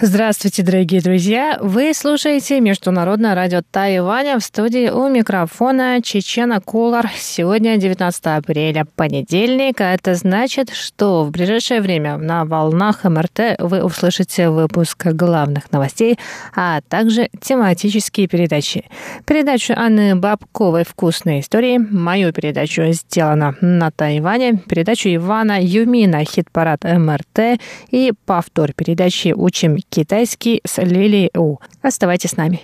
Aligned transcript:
Здравствуйте, 0.00 0.64
дорогие 0.64 1.00
друзья! 1.00 1.56
Вы 1.60 1.94
слушаете 1.94 2.58
Международное 2.58 3.36
радио 3.36 3.62
Тайваня 3.70 4.40
в 4.40 4.42
студии 4.42 4.88
у 4.90 5.08
микрофона 5.08 6.02
Чечена 6.02 6.60
Кулар. 6.60 7.08
Сегодня 7.16 7.76
19 7.76 8.26
апреля, 8.26 8.88
понедельник, 8.96 9.80
а 9.80 9.94
это 9.94 10.16
значит, 10.16 10.70
что 10.70 11.22
в 11.22 11.30
ближайшее 11.30 11.80
время 11.80 12.16
на 12.16 12.44
волнах 12.44 13.04
МРТ 13.04 13.56
вы 13.60 13.84
услышите 13.84 14.50
выпуск 14.50 15.06
главных 15.06 15.70
новостей, 15.70 16.18
а 16.56 16.80
также 16.80 17.30
тематические 17.40 18.26
передачи. 18.26 18.86
Передачу 19.26 19.74
Анны 19.76 20.16
Бабковой 20.16 20.84
«Вкусные 20.84 21.38
истории», 21.38 21.78
мою 21.78 22.32
передачу 22.32 22.82
«Сделано 22.90 23.54
на 23.60 23.92
Тайване», 23.92 24.56
передачу 24.68 25.08
Ивана 25.08 25.62
Юмина 25.62 26.24
«Хит-парад 26.24 26.82
МРТ» 26.82 27.60
и 27.92 28.12
повтор 28.26 28.72
передачи 28.72 29.32
«Учим 29.32 29.78
китайский 29.94 30.60
с 30.66 30.82
Лилией 30.82 31.30
У. 31.36 31.58
Оставайтесь 31.80 32.30
с 32.30 32.36
нами. 32.36 32.62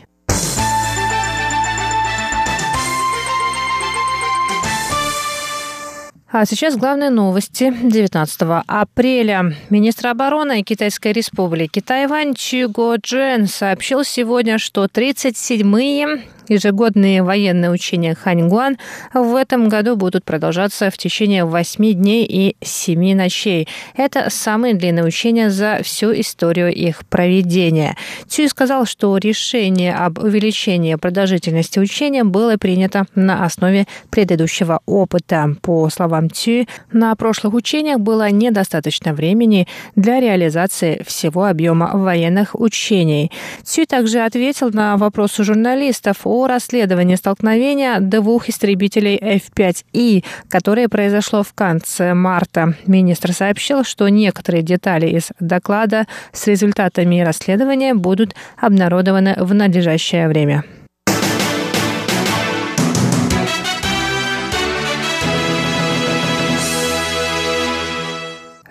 А 6.33 6.45
сейчас 6.45 6.77
главные 6.77 7.11
новости 7.11 7.73
19 7.83 8.41
апреля. 8.67 9.53
Министр 9.69 10.09
обороны 10.09 10.63
Китайской 10.63 11.13
республики 11.13 11.81
Тайвань 11.81 12.35
Чиго 12.35 12.97
Джен 12.97 13.47
сообщил 13.49 14.05
сегодня, 14.05 14.59
что 14.59 14.85
37-е 14.85 16.23
Ежегодные 16.51 17.23
военные 17.23 17.71
учения 17.71 18.17
Ханьгуан 18.17 18.77
в 19.15 19.37
этом 19.37 19.69
году 19.69 19.95
будут 19.95 20.25
продолжаться 20.25 20.91
в 20.91 20.99
течение 20.99 21.45
8 21.45 21.93
дней 21.93 22.27
и 22.29 22.57
7 22.61 23.15
ночей. 23.15 23.69
Это 23.97 24.31
самые 24.31 24.75
длинные 24.75 25.05
учения 25.05 25.49
за 25.51 25.79
всю 25.85 26.13
историю 26.13 26.75
их 26.75 27.07
проведения. 27.07 27.97
Цюй 28.27 28.49
сказал, 28.49 28.85
что 28.85 29.17
решение 29.17 29.95
об 29.95 30.19
увеличении 30.19 30.97
продолжительности 30.97 31.79
учения 31.79 32.25
было 32.25 32.57
принято 32.57 33.07
на 33.15 33.45
основе 33.45 33.87
предыдущего 34.11 34.81
опыта. 34.87 35.55
По 35.63 35.89
словам 35.89 36.33
Цюй, 36.33 36.69
на 36.91 37.15
прошлых 37.15 37.55
учениях 37.55 38.01
было 38.01 38.29
недостаточно 38.29 39.15
времени 39.15 39.69
для 39.95 40.19
реализации 40.19 41.05
всего 41.07 41.45
объема 41.45 41.93
военных 41.95 42.59
учений. 42.59 43.31
Цюй 43.63 43.87
также 43.87 44.19
ответил 44.19 44.71
на 44.73 44.97
вопросы 44.97 45.45
журналистов 45.45 46.23
о 46.25 46.40
о 46.43 46.47
расследовании 46.47 47.17
столкновения 47.17 48.01
двух 48.01 48.49
истребителей 48.49 49.17
F-5И, 49.21 50.25
которое 50.49 50.89
произошло 50.89 51.43
в 51.43 51.53
конце 51.53 52.15
марта. 52.15 52.75
Министр 52.87 53.33
сообщил, 53.33 53.85
что 53.85 54.09
некоторые 54.09 54.63
детали 54.63 55.09
из 55.09 55.31
доклада 55.41 56.07
с 56.33 56.47
результатами 56.47 57.21
расследования 57.21 57.95
будут 57.95 58.35
обнародованы 58.57 59.37
в 59.39 59.55
надлежащее 59.55 60.29
время. 60.29 60.65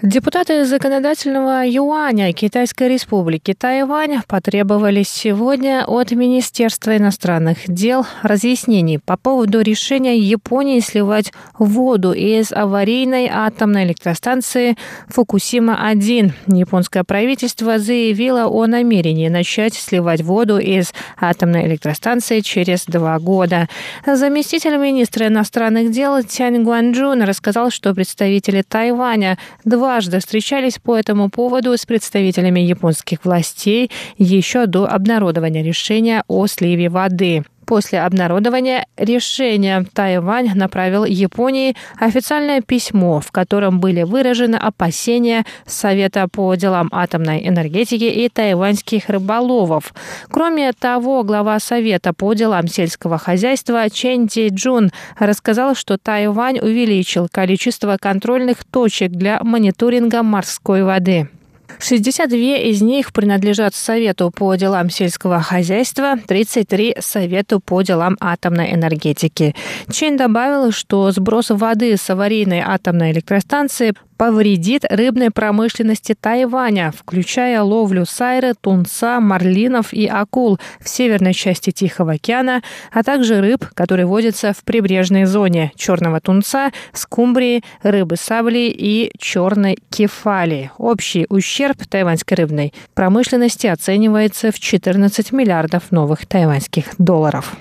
Депутаты 0.02 0.64
законодательного 0.64 1.68
юаня 1.68 2.32
Китайской 2.32 2.88
республики 2.88 3.54
Тайвань 3.54 4.22
потребовали 4.30 5.04
сегодня 5.04 5.84
от 5.86 6.12
Министерства 6.12 6.96
иностранных 6.96 7.58
дел 7.68 8.06
разъяснений 8.22 8.98
по 8.98 9.18
поводу 9.18 9.60
решения 9.60 10.18
Японии 10.18 10.80
сливать 10.80 11.34
воду 11.58 12.14
из 12.14 12.54
аварийной 12.54 13.28
атомной 13.30 13.84
электростанции 13.84 14.78
Фукусима-1. 15.10 16.32
Японское 16.48 17.04
правительство 17.04 17.78
заявило 17.78 18.48
о 18.48 18.68
намерении 18.68 19.28
начать 19.28 19.74
сливать 19.74 20.22
воду 20.22 20.60
из 20.60 20.94
атомной 21.20 21.68
электростанции 21.68 22.40
через 22.40 22.86
два 22.86 23.20
года. 23.20 23.68
Заместитель 24.06 24.78
министра 24.78 25.28
иностранных 25.28 25.92
дел 25.92 26.24
Тянь 26.24 26.64
Гуанчжун 26.64 27.22
рассказал, 27.24 27.70
что 27.70 27.94
представители 27.94 28.62
Тайваня 28.62 29.38
два 29.66 29.89
дважды 29.90 30.20
встречались 30.20 30.78
по 30.78 30.96
этому 30.96 31.30
поводу 31.30 31.76
с 31.76 31.84
представителями 31.84 32.60
японских 32.60 33.26
властей 33.26 33.90
еще 34.20 34.68
до 34.68 34.86
обнародования 34.86 35.64
решения 35.64 36.24
о 36.28 36.46
сливе 36.46 36.90
воды. 36.90 37.44
После 37.70 38.02
обнародования 38.02 38.88
решения 38.98 39.86
Тайвань 39.94 40.50
направил 40.56 41.06
Японии 41.06 41.76
официальное 42.00 42.62
письмо, 42.62 43.20
в 43.20 43.32
котором 43.32 43.80
были 43.80 44.02
выражены 44.02 44.56
опасения 44.56 45.46
Совета 45.68 46.28
по 46.28 46.56
делам 46.56 46.90
атомной 46.92 47.48
энергетики 47.48 48.06
и 48.06 48.28
тайваньских 48.28 49.08
рыболовов. 49.10 49.94
Кроме 50.32 50.74
того, 50.74 51.22
глава 51.24 51.60
Совета 51.60 52.12
по 52.12 52.34
делам 52.34 52.68
сельского 52.68 53.20
хозяйства 53.20 53.88
Чен 53.92 54.26
Ди 54.26 54.50
Джун 54.50 54.90
рассказал, 55.20 55.76
что 55.76 56.00
Тайвань 56.00 56.58
увеличил 56.58 57.28
количество 57.32 57.98
контрольных 58.02 58.64
точек 58.64 59.12
для 59.12 59.44
мониторинга 59.44 60.24
морской 60.24 60.82
воды. 60.82 61.30
62 61.78 62.38
из 62.58 62.82
них 62.82 63.14
принадлежат 63.14 63.76
Совету 63.76 64.32
по 64.32 64.56
делам 64.56 64.90
сельского 64.90 65.42
хозяйства, 65.42 66.16
33– 66.28 66.96
Совету 67.00 67.60
по 67.60 67.82
делам 67.82 68.18
атомной 68.20 68.74
энергетики. 68.74 69.56
Чен 69.92 70.18
добавил, 70.18 70.72
что 70.72 71.12
сброс 71.12 71.50
воды 71.50 71.96
с 71.96 72.10
аварийной 72.10 72.62
атомной 72.66 73.12
электростанции 73.12 73.94
повредит 74.20 74.84
рыбной 74.90 75.32
промышленности 75.32 76.14
Тайваня, 76.14 76.92
включая 76.92 77.62
ловлю 77.62 78.06
сайры, 78.06 78.54
тунца, 78.60 79.22
марлинов 79.22 79.94
и 79.94 80.08
акул 80.08 80.60
в 80.82 80.90
северной 80.90 81.34
части 81.34 81.72
Тихого 81.72 82.14
океана, 82.14 82.62
а 82.92 83.04
также 83.04 83.40
рыб, 83.40 83.66
которые 83.74 84.06
водятся 84.06 84.52
в 84.52 84.66
прибрежной 84.66 85.24
зоне 85.24 85.72
черного 85.78 86.20
тунца, 86.20 86.74
скумбрии, 86.92 87.64
рыбы 87.82 88.18
сабли 88.18 88.70
и 88.78 89.10
черной 89.18 89.78
кефали. 89.90 90.72
Общий 90.78 91.26
ущерб 91.30 91.78
тайваньской 91.88 92.36
рыбной 92.36 92.74
промышленности 92.94 93.68
оценивается 93.68 94.52
в 94.52 94.60
14 94.60 95.32
миллиардов 95.32 95.92
новых 95.92 96.26
тайваньских 96.26 96.88
долларов. 96.98 97.56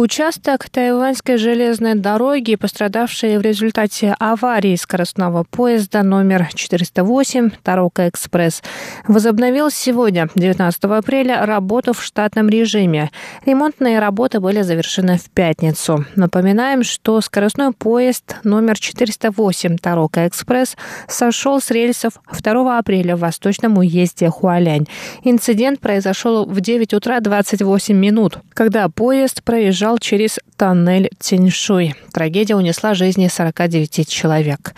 Участок 0.00 0.70
тайваньской 0.70 1.38
железной 1.38 1.96
дороги, 1.96 2.54
пострадавший 2.54 3.36
в 3.36 3.40
результате 3.40 4.14
аварии 4.20 4.76
скоростного 4.76 5.42
поезда 5.42 6.04
номер 6.04 6.50
408 6.54 7.50
Тарока 7.64 8.08
Экспресс, 8.08 8.62
возобновил 9.08 9.72
сегодня, 9.72 10.28
19 10.36 10.84
апреля, 10.84 11.44
работу 11.44 11.94
в 11.94 12.04
штатном 12.04 12.48
режиме. 12.48 13.10
Ремонтные 13.44 13.98
работы 13.98 14.38
были 14.38 14.62
завершены 14.62 15.18
в 15.18 15.30
пятницу. 15.30 16.04
Напоминаем, 16.14 16.84
что 16.84 17.20
скоростной 17.20 17.72
поезд 17.72 18.36
номер 18.44 18.78
408 18.78 19.78
Тарока 19.78 20.28
Экспресс 20.28 20.76
сошел 21.08 21.60
с 21.60 21.72
рельсов 21.72 22.12
2 22.30 22.78
апреля 22.78 23.16
в 23.16 23.20
восточном 23.20 23.78
уезде 23.78 24.30
Хуалянь. 24.30 24.86
Инцидент 25.24 25.80
произошел 25.80 26.46
в 26.46 26.60
9 26.60 26.94
утра 26.94 27.18
28 27.18 27.96
минут, 27.96 28.38
когда 28.54 28.88
поезд 28.88 29.42
проезжал 29.42 29.87
проезжал 29.88 29.98
через 29.98 30.38
тоннель 30.56 31.08
Тяньшуй. 31.18 31.94
Трагедия 32.12 32.56
унесла 32.56 32.94
жизни 32.94 33.28
49 33.28 34.08
человек. 34.08 34.74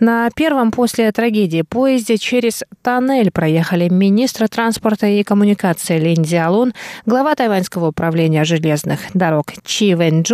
На 0.00 0.28
первом 0.34 0.70
после 0.70 1.10
трагедии 1.12 1.62
поезде 1.62 2.18
через 2.18 2.62
тоннель 2.82 3.30
проехали 3.30 3.88
министр 3.88 4.48
транспорта 4.48 5.06
и 5.06 5.22
коммуникации 5.22 5.98
Лин 5.98 6.22
Диалун, 6.22 6.74
глава 7.06 7.34
тайваньского 7.34 7.88
управления 7.88 8.44
железных 8.44 9.00
дорог 9.14 9.46
Чи 9.64 9.94
Вэн 9.94 10.24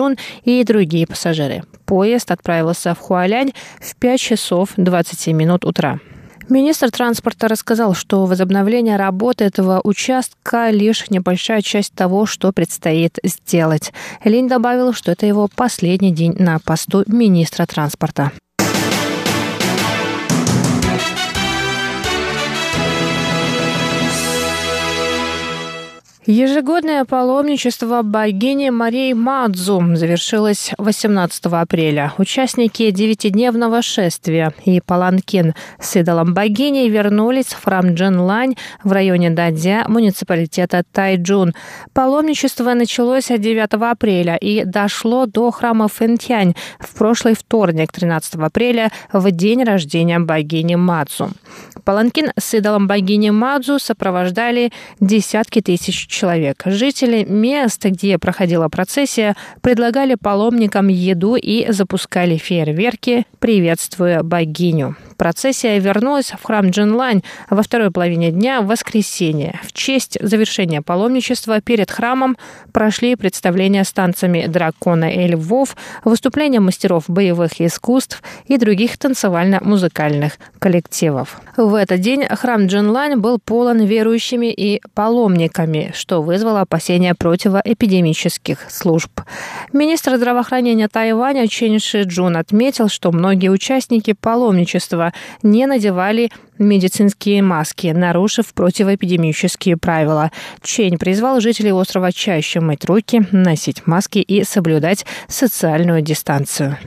и 0.45 0.65
другие 0.65 1.07
пассажиры. 1.07 1.63
Поезд 1.85 2.31
отправился 2.31 2.95
в 2.95 2.99
Хуалянь 2.99 3.53
в 3.81 3.95
5 3.97 4.21
часов 4.21 4.71
27 4.77 5.37
минут 5.37 5.65
утра. 5.65 6.01
Министр 6.49 6.93
транспорта 6.93 7.49
рассказал, 7.49 7.95
что 7.95 8.25
возобновление 8.25 8.97
работы 8.97 9.45
этого 9.45 9.81
участка 9.83 10.71
лишь 10.71 11.11
небольшая 11.11 11.61
часть 11.61 11.93
того, 11.93 12.25
что 12.25 12.53
предстоит 12.53 13.19
сделать. 13.25 13.93
Линь 14.23 14.49
добавил, 14.49 14.93
что 14.93 15.11
это 15.11 15.27
его 15.27 15.49
последний 15.55 16.13
день 16.13 16.35
на 16.39 16.61
посту 16.61 17.03
министра 17.07 17.67
транспорта. 17.67 18.31
Ежегодное 26.29 27.05
паломничество 27.05 28.03
богини 28.03 28.71
Марии 28.71 29.13
Мадзу 29.13 29.81
завершилось 29.95 30.73
18 30.77 31.47
апреля. 31.47 32.15
Участники 32.19 32.91
девятидневного 32.91 33.81
шествия 33.81 34.53
и 34.65 34.81
паланкин 34.81 35.55
с 35.79 35.95
идолом 35.95 36.35
богини 36.35 36.89
вернулись 36.89 37.47
в 37.47 37.63
храм 37.63 37.95
Джинлань 37.95 38.57
в 38.83 38.91
районе 38.91 39.31
Дадзя 39.31 39.85
муниципалитета 39.87 40.83
Тайджун. 40.91 41.55
Паломничество 41.93 42.75
началось 42.75 43.29
9 43.29 43.75
апреля 43.75 44.35
и 44.35 44.65
дошло 44.65 45.27
до 45.27 45.53
храма 45.53 45.87
Фэнтянь 45.87 46.57
в 46.81 46.93
прошлый 46.99 47.37
вторник, 47.37 47.93
13 47.93 48.35
апреля, 48.35 48.91
в 49.13 49.31
день 49.31 49.63
рождения 49.63 50.19
богини 50.19 50.75
Мадзу. 50.75 51.31
Паланкин 51.87 52.33
с 52.37 52.53
идолом 52.53 52.89
богини 52.89 53.31
Мадзу 53.31 53.79
сопровождали 53.79 54.73
десятки 54.99 55.61
тысяч 55.61 56.09
человек. 56.09 56.63
Жители 56.65 57.23
мест, 57.23 57.85
где 57.85 58.19
проходила 58.19 58.69
процессия, 58.69 59.37
предлагали 59.61 60.17
паломникам 60.17 60.89
еду 60.89 61.37
и 61.37 61.71
запускали 61.71 62.39
фейерверки, 62.39 63.25
приветствуя 63.39 64.25
богиню. 64.25 64.97
Процессия 65.17 65.79
вернулась 65.79 66.33
в 66.33 66.43
храм 66.43 66.71
Джинлань 66.71 67.23
во 67.49 67.63
второй 67.63 67.93
половине 67.93 68.33
дня 68.33 68.61
в 68.61 68.67
воскресенье. 68.67 69.61
В 69.63 69.73
честь 69.73 70.19
завершения 70.21 70.83
паломничества 70.83 71.61
перед 71.61 71.91
храмом 71.91 72.37
прошли 72.73 73.15
представления 73.15 73.85
с 73.85 73.93
танцами 73.93 74.47
дракона 74.47 75.11
и 75.11 75.27
львов, 75.29 75.77
выступления 76.05 76.61
мастеров 76.61 77.05
боевых 77.07 77.61
искусств 77.61 78.23
и 78.47 78.59
других 78.59 78.99
танцевально-музыкальных 78.99 80.33
коллективов. 80.59 81.41
В 81.57 81.76
этот 81.77 82.01
день 82.01 82.25
храм 82.27 82.67
Джинлань 82.67 83.17
был 83.17 83.39
полон 83.39 83.85
верующими 83.85 84.53
и 84.53 84.81
паломниками, 84.95 85.93
что 85.95 86.23
вызвало 86.23 86.63
опасения 86.63 87.15
противоэпидемических 87.15 88.71
служб. 88.71 89.11
Министр 89.73 90.17
здравоохранения 90.17 90.89
Тайваня 90.89 91.47
Чен 91.49 91.79
Ши 91.79 92.03
Джун 92.03 92.37
отметил, 92.37 92.89
что 92.89 93.13
многие 93.13 93.51
участники 93.51 94.13
паломничества 94.13 95.13
не 95.43 95.67
надевали 95.67 96.31
медицинские 96.59 97.43
маски, 97.43 97.89
нарушив 97.89 98.53
противоэпидемические 98.55 99.77
правила. 99.77 100.31
Чень 100.63 100.99
призвал 100.99 101.41
жителей 101.41 101.73
острова 101.73 102.13
чаще 102.13 102.61
мыть 102.61 102.85
руки, 102.85 103.27
носить 103.33 103.87
маски 103.87 104.19
и 104.19 104.45
соблюдать 104.45 105.05
социальную 105.29 106.03
дистанцию. 106.03 106.79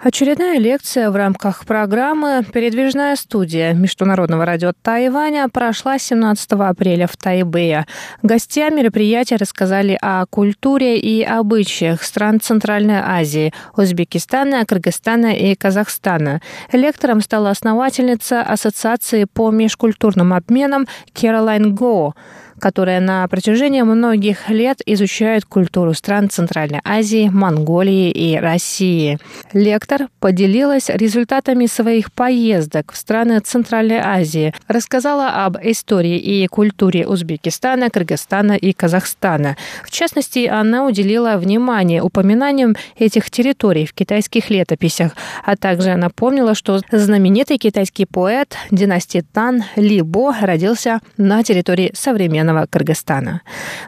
Очередная 0.00 0.60
лекция 0.60 1.10
в 1.10 1.16
рамках 1.16 1.66
программы 1.66 2.44
«Передвижная 2.52 3.16
студия» 3.16 3.72
Международного 3.72 4.44
радио 4.44 4.72
Тайваня 4.80 5.48
прошла 5.48 5.98
17 5.98 6.52
апреля 6.52 7.08
в 7.08 7.16
Тайбэе. 7.16 7.84
Гостям 8.22 8.76
мероприятия 8.76 9.34
рассказали 9.34 9.98
о 10.00 10.24
культуре 10.26 11.00
и 11.00 11.24
обычаях 11.24 12.04
стран 12.04 12.38
Центральной 12.40 13.00
Азии– 13.00 13.52
Узбекистана, 13.76 14.64
Кыргызстана 14.64 15.34
и 15.34 15.56
Казахстана. 15.56 16.42
Лектором 16.70 17.20
стала 17.20 17.50
основательница 17.50 18.42
Ассоциации 18.42 19.24
по 19.24 19.50
межкультурным 19.50 20.32
обменам 20.32 20.86
Керолайн 21.12 21.74
Го 21.74 22.14
которая 22.58 23.00
на 23.00 23.26
протяжении 23.28 23.82
многих 23.82 24.48
лет 24.50 24.80
изучает 24.84 25.44
культуру 25.44 25.94
стран 25.94 26.28
Центральной 26.28 26.80
Азии, 26.84 27.30
Монголии 27.32 28.10
и 28.10 28.36
России. 28.36 29.18
Лектор 29.52 30.08
поделилась 30.20 30.88
результатами 30.88 31.66
своих 31.66 32.12
поездок 32.12 32.92
в 32.92 32.96
страны 32.96 33.40
Центральной 33.40 33.98
Азии, 33.98 34.54
рассказала 34.66 35.44
об 35.44 35.56
истории 35.62 36.18
и 36.18 36.46
культуре 36.46 37.06
Узбекистана, 37.06 37.90
Кыргызстана 37.90 38.52
и 38.52 38.72
Казахстана. 38.72 39.56
В 39.84 39.90
частности, 39.90 40.46
она 40.46 40.84
уделила 40.84 41.36
внимание 41.36 42.02
упоминаниям 42.02 42.76
этих 42.98 43.30
территорий 43.30 43.86
в 43.86 43.92
китайских 43.92 44.50
летописях, 44.50 45.12
а 45.44 45.56
также 45.56 45.94
напомнила, 45.96 46.54
что 46.54 46.80
знаменитый 46.90 47.58
китайский 47.58 48.06
поэт 48.06 48.56
династии 48.70 49.24
Тан 49.32 49.64
Ли 49.76 50.02
Бо 50.02 50.34
родился 50.40 51.00
на 51.16 51.42
территории 51.42 51.92
современного 51.94 52.47
современного 52.48 52.66
Кыргызстана. 52.66 53.42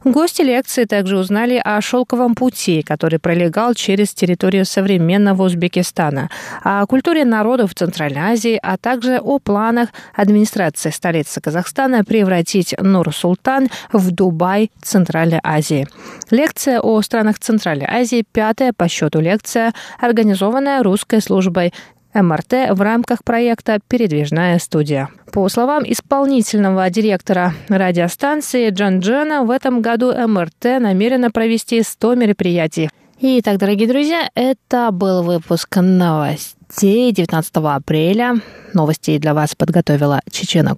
Гости 0.05 0.43
лекции 0.43 0.85
также 0.85 1.17
узнали 1.17 1.61
о 1.63 1.81
шелковом 1.81 2.35
пути, 2.35 2.83
который 2.83 3.19
пролегал 3.19 3.75
через 3.75 4.15
территорию 4.15 4.65
современного 4.65 5.45
Узбекистана, 5.45 6.29
о 6.63 6.87
культуре 6.87 7.25
народов 7.25 7.75
Центральной 7.75 8.21
Азии, 8.21 8.59
а 8.63 8.77
также 8.77 9.19
о 9.19 9.39
планах 9.39 9.89
администрации 10.15 10.91
столицы 10.91 11.41
Казахстана 11.41 12.05
превратить 12.05 12.75
Нур-Султан 12.79 13.69
в 13.93 14.11
Дубай 14.11 14.71
Центральной 14.83 15.41
Азии. 15.43 15.87
Лекция 16.31 16.81
о 16.81 17.01
странах 17.03 17.39
Центральной 17.39 17.87
Азии– 17.87 18.25
пятая 18.33 18.73
по 18.73 18.89
счету 18.89 19.21
лекция, 19.21 19.73
организованная 19.99 20.83
русской 20.83 21.21
службой 21.21 21.73
МРТ 22.15 22.71
в 22.71 22.81
рамках 22.81 23.25
проекта 23.25 23.79
«Передвижная 23.89 24.59
студия». 24.59 25.09
По 25.33 25.49
словам 25.49 25.85
исполнительного 25.87 26.91
директора 26.91 27.55
радиостанции 27.69 28.71
Джан 28.71 29.01
Джана, 29.01 29.45
в 29.45 29.51
этом 29.51 29.81
году 29.81 30.13
МРТ 30.13 30.81
намерена 30.81 31.31
провести 31.31 31.83
100 31.83 32.17
мероприятий. 32.17 32.91
Итак, 33.23 33.59
дорогие 33.59 33.87
друзья, 33.87 34.29
это 34.35 34.91
был 34.93 35.23
выпуск 35.23 35.77
новостей 35.77 37.13
19 37.13 37.53
апреля. 37.57 38.37
Новости 38.75 39.19
для 39.19 39.35
вас 39.35 39.55
подготовила 39.55 40.21
Чечена 40.31 40.69